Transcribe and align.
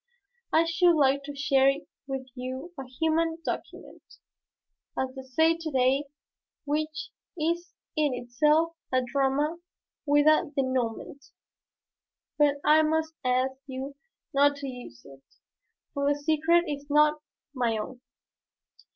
I 0.51 0.63
should 0.65 0.95
like 0.95 1.21
to 1.25 1.35
share 1.35 1.71
with 2.07 2.25
you 2.33 2.73
a 2.75 2.85
human 2.87 3.37
document, 3.45 4.01
as 4.97 5.13
they 5.13 5.21
say 5.21 5.55
to 5.55 5.69
day, 5.69 6.05
which 6.65 7.11
is 7.37 7.75
in 7.95 8.11
itself 8.15 8.73
a 8.91 9.03
drama 9.03 9.59
with 10.07 10.25
a 10.25 10.51
dénouement. 10.57 11.29
But 12.39 12.55
I 12.65 12.81
must 12.81 13.13
ask 13.23 13.53
you 13.67 13.93
not 14.33 14.55
to 14.55 14.67
use 14.67 15.05
it, 15.05 15.21
for 15.93 16.11
the 16.11 16.17
secret 16.17 16.63
is 16.65 16.87
not 16.89 17.21
my 17.53 17.77
own." 17.77 18.01